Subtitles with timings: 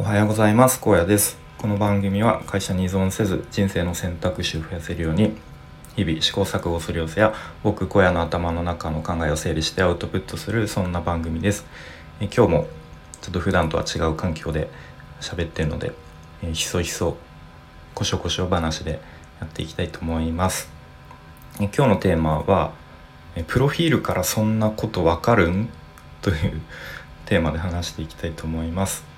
[0.00, 0.80] おはようございます。
[0.80, 1.36] 高野です。
[1.58, 5.36] この番組は会社に依存せず人生の選択肢を増やせるように
[5.94, 11.66] 日々試行錯誤する様子や僕小屋の頭の中の考えを整理してアウトプットするそんな番組です。
[12.18, 12.66] え今日も
[13.20, 14.70] ちょっと普段とは違う環境で
[15.20, 15.92] 喋ってるので
[16.42, 17.18] えひそひそ
[17.94, 19.02] こしょこしょ話で
[19.38, 20.70] やっていきたいと思います。
[21.60, 22.72] え今日のテーマは
[23.36, 25.68] えプロフィールからそんなことわかるん？
[26.22, 26.62] という
[27.26, 29.09] テーマで話していきたいと思います。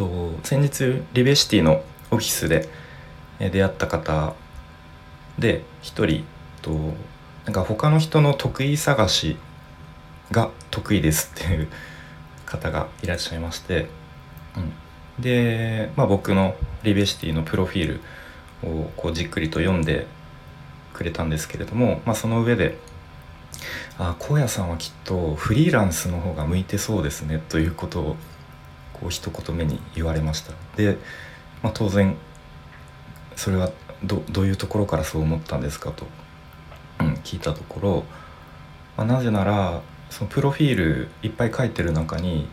[0.00, 2.70] と先日リベシティのオフィスで
[3.38, 4.34] 出会った方
[5.38, 6.24] で一人
[6.62, 6.70] と
[7.44, 9.36] なんか他の人の得意探し
[10.30, 11.68] が得意ですっていう
[12.46, 13.88] 方がいらっしゃいまして、
[14.56, 18.00] うん、で、まあ、僕のリベシティのプロフィー
[18.62, 20.06] ルをこうじっくりと読んで
[20.94, 22.78] くれたんですけれども、まあ、その上で
[23.98, 28.16] 「あ荒野さんはきっとフリーランスの方が向いてそうですね」ということを
[29.00, 30.98] こう一言目に言われましたで、
[31.62, 32.16] まあ、当然
[33.36, 33.70] それは
[34.04, 36.06] どどういうところからそう思ったんですかと、
[37.00, 38.04] うん、聞いたところ、
[38.96, 42.48] まあ、なぜならそのプロフィールいっぱい書いてる中に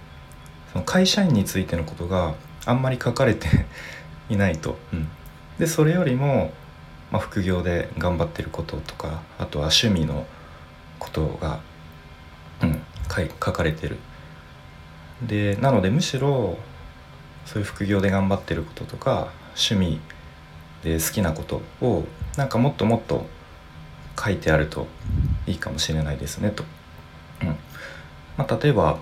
[0.72, 2.36] その会社員についてのことが
[2.66, 3.48] あんまり書かれて
[4.30, 4.78] いないと。
[4.92, 5.08] うん、
[5.58, 6.54] でそれよりも、
[7.12, 10.26] まあ、副業で頑張ってることとかあとは趣味の
[11.00, 11.60] ことが、
[12.62, 13.98] うん、書かれてる。
[15.22, 16.58] でなのでむしろ
[17.46, 20.00] そういう副業で頑張ってることとか趣味
[20.84, 22.04] で好きなことを
[22.36, 23.26] なんかもっともっと
[24.22, 24.88] 書いてあると
[25.48, 26.64] いいかもしれないですねと。
[27.42, 27.48] うん。
[28.38, 29.00] まあ、例えば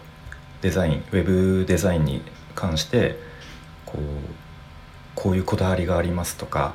[0.62, 2.22] デザインウェブデザインに
[2.54, 3.18] 関して
[3.86, 4.02] こう
[5.16, 6.74] こういうこだわりがありますとか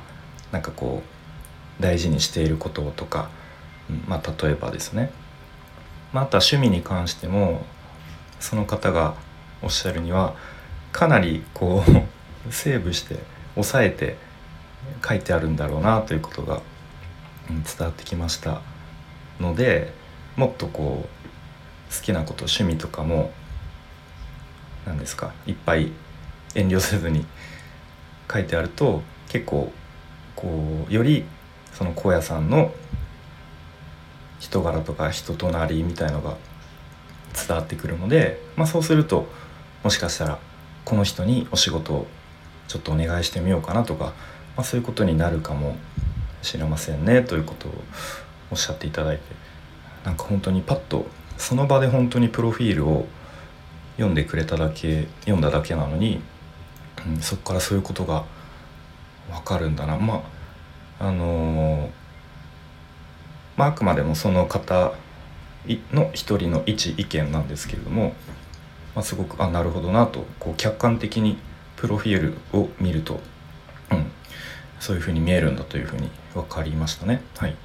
[0.51, 1.01] なんかこ
[1.79, 3.29] う大事にしていることとか、
[4.07, 5.11] まあ例えばですね、
[6.13, 7.65] まあ、あとは趣味に関しても
[8.39, 9.15] その方が
[9.61, 10.35] おっしゃるには
[10.91, 11.83] かなりこ
[12.47, 13.19] う セーブして
[13.55, 14.17] 抑えて
[15.07, 16.61] 書いてあるんだろうなということが
[17.49, 18.61] 伝わってきました。
[19.39, 19.93] ので
[20.35, 23.31] もっとこう好きなこと趣味とかも
[24.85, 25.91] 何ですかいっぱい
[26.55, 27.25] 遠慮せずに
[28.31, 29.71] 書いてあると結構
[30.35, 31.25] こうより
[31.73, 32.71] その荒野さんの
[34.39, 36.37] 人柄とか人となりみたいのが
[37.47, 39.27] 伝わってくるので、まあ、そうすると
[39.83, 40.39] もしかしたら
[40.85, 42.07] この人にお仕事を
[42.67, 44.05] ちょっとお願いしてみようかなとか、
[44.55, 45.75] まあ、そういうことになるかも
[46.41, 47.73] しれませんねということを
[48.51, 49.23] おっしゃっていただいて
[50.05, 51.05] なんか本当にパッと
[51.37, 53.07] その場で本当にプロフィールを
[53.97, 56.21] 読んでくれただけ読んだだけなのに、
[57.07, 58.25] うん、そこからそういうことが
[59.29, 59.97] 分かるんだな。
[59.97, 60.23] ま
[60.99, 61.89] ああのー、
[63.57, 64.93] まあ、あくまでもその方
[65.91, 68.13] の一人の一意見なんですけれども
[68.95, 71.37] まあ、すごくあなるほどなとこう客観的に
[71.75, 73.19] プロフィールを見ると、
[73.91, 74.11] うん、
[74.79, 77.21] そういうふうに見えるんだというふうに分かりましたね。
[77.37, 77.55] はい。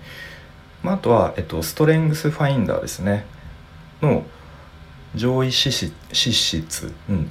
[0.83, 3.27] まあ、あとは、えっと、ストレングスファインダーですね。
[4.01, 4.25] の
[5.15, 7.31] 上位資質、うん、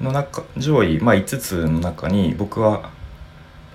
[0.00, 2.90] の中上位、まあ、5つの中に僕は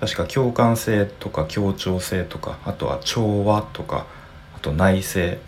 [0.00, 4.06] 確か共感性とか協調性とかあとは調和とか
[4.54, 5.40] あと内政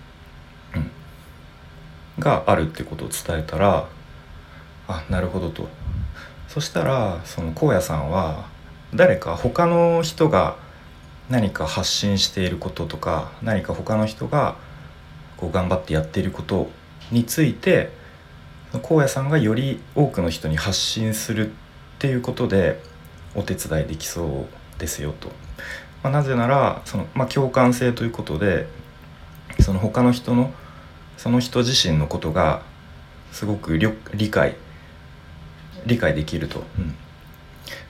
[2.18, 3.88] があるってことを伝えたら
[4.88, 5.68] あなるほどと
[6.48, 8.46] そしたらその荒野さんは
[8.94, 10.56] 誰か他の人が
[11.28, 14.56] 何か発信していることとか何か他の人が
[15.36, 16.70] こう頑張ってやっていること
[17.12, 17.90] について
[18.72, 21.52] 荒野さんがより多くの人に発信するっ
[21.98, 22.80] ていうことで
[23.34, 24.46] お手伝いできそ
[24.76, 25.28] うですよと。
[26.02, 28.66] まあ、なぜならその、まあ、共感性ということで
[29.60, 30.52] その他の人の
[31.18, 32.62] その人自身のことが
[33.32, 34.56] すごく理解
[35.84, 36.94] 理解できると、うん、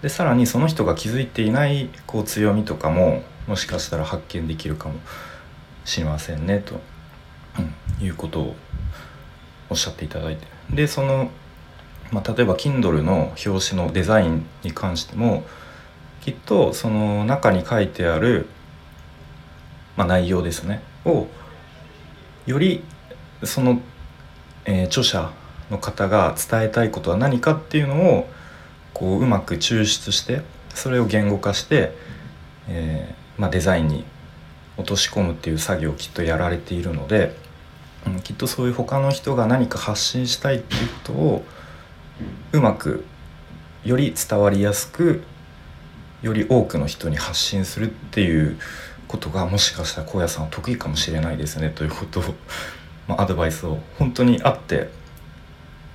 [0.02, 4.94] でさらにその人が気づいていないこう強みとかももしかしたら発見できるかも
[5.84, 6.80] しれませんねと、
[7.58, 8.56] うん、いうことを
[9.70, 10.46] おっしゃっていただいて。
[10.70, 11.30] でその、
[12.10, 15.44] まあ、例えば Kindle の表紙のデザインに関しても
[16.20, 18.46] きっとその中に書いてある、
[19.96, 20.82] まあ、内容ですね。
[21.04, 21.26] を
[22.46, 22.82] より
[23.44, 23.81] その、
[24.64, 25.31] えー、著者
[25.70, 28.29] の方が伝えたいことは何かっていうのを
[28.94, 30.43] こううまく抽出して
[30.75, 31.93] それを言語化して、
[32.69, 34.05] えー、まあ、デザインに
[34.76, 37.37] 落とし込むっていう作業をきっとやられているので、
[38.06, 41.44] うん、きっとそういう他の人が何か発信したいっていうことを
[42.52, 43.05] うまく
[43.84, 45.23] より伝わりやすく
[46.23, 48.58] より多くの人に発信するっていう
[49.06, 52.23] ことがもしかしたら荒野さんは得意かもしれないですねということを
[53.08, 54.90] ま、アドバイスを本当にあって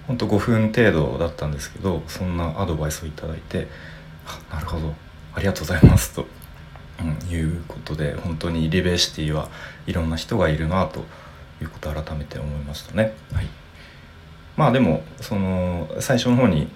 [0.07, 3.67] ほんと5分程度だったんですけどそんなアドバイスをいただいて
[4.51, 4.93] なるほど
[5.33, 6.25] ありがとうございますと、
[6.99, 9.49] うん、いうことで本当にリベーシティは
[9.87, 11.01] いろんな人がいるなと
[11.61, 13.13] いうことを改めて思いましたね。
[13.31, 13.47] はい、
[14.57, 16.67] まあでもその最初の方に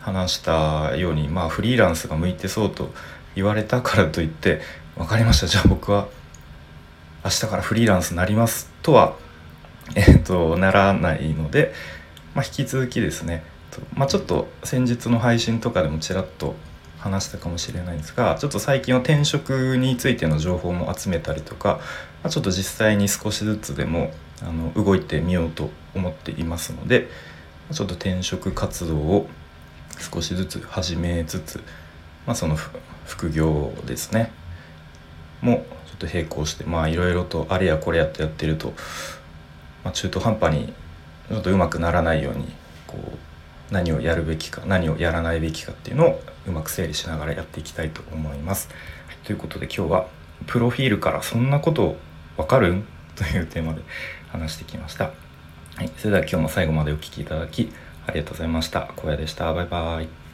[0.00, 2.92] 話したようにまあフリーランスが向いてそうと
[3.34, 4.60] 言われたからといって
[4.96, 6.08] 分かりましたじゃあ僕は
[7.24, 9.16] 明日からフリーランスになりますとは
[9.94, 11.72] えっ、とならないので、
[12.34, 13.44] まあ、引き続きですね
[13.94, 16.54] まあ、ちょっと先日の配信とかでもちらっと
[16.98, 21.80] 話したかもしれないんですがちょっと最近は転職についての情報も集めたりとか、
[22.22, 24.12] まあ、ちょっと実際に少しずつでも
[24.42, 27.08] あの動いてみようと思っていますので
[27.72, 29.28] ちょっと転職活動を
[29.98, 31.62] 少しずつ始めつつ、
[32.26, 32.56] まあ、その
[33.04, 34.32] 副業ですね
[35.40, 38.74] もちょっと並行してまあいろいろとあれやこれやってやってると、
[39.86, 40.72] まあ、中途半端に
[41.28, 42.52] ちょっとうまくならないように
[42.88, 48.68] こう何をやるべきか何をやらないべきかっていうのをうまく整理しながらやっていきたいと思います。
[49.06, 50.06] はい、ということで今日は
[50.48, 51.94] プロフィールからそんなこと
[52.36, 52.72] わかる？
[52.74, 52.84] ん
[53.14, 53.82] というテーマで
[54.32, 55.04] 話してきました。
[55.76, 57.72] はい、それでは今日も最後までお聴きいただき
[58.08, 58.90] ありがとうございました。
[58.96, 59.52] 小屋でした。
[59.54, 60.25] バイバイ。